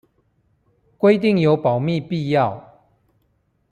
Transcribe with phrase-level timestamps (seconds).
[0.97, 2.87] 規定有保密必要